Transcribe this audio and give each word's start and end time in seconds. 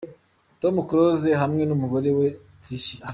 Tom 0.61 0.75
Close 0.89 1.29
hamwe 1.41 1.63
n'umugore 1.65 2.09
we 2.17 2.27
Tricia. 2.61 2.95